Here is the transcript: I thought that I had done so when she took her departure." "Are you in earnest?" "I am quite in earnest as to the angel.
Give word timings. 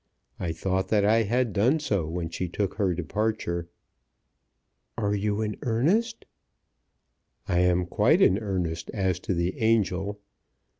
I 0.39 0.51
thought 0.51 0.87
that 0.87 1.05
I 1.05 1.21
had 1.21 1.53
done 1.53 1.79
so 1.79 2.07
when 2.07 2.31
she 2.31 2.49
took 2.49 2.73
her 2.77 2.95
departure." 2.95 3.69
"Are 4.97 5.13
you 5.13 5.41
in 5.43 5.57
earnest?" 5.61 6.25
"I 7.47 7.59
am 7.59 7.85
quite 7.85 8.19
in 8.19 8.39
earnest 8.39 8.89
as 8.95 9.19
to 9.19 9.35
the 9.35 9.59
angel. 9.61 10.19